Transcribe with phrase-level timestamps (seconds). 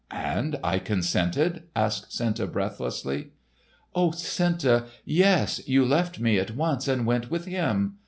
[0.09, 3.33] "And I consented?" asked Senta breathlessly.
[3.93, 4.85] "Oh, Senta!
[5.05, 7.97] Yes, you left me at once and went with him.